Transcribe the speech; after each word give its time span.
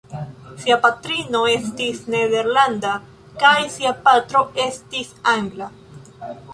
Sia 0.61 0.77
patrino 0.85 1.41
estis 1.57 2.01
nederlanda 2.15 2.95
kaj 3.45 3.55
sia 3.77 3.95
patro 4.09 4.45
estis 4.69 5.17
angla. 5.39 5.75